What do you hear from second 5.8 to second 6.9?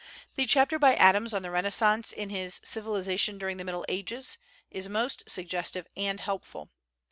and helpful.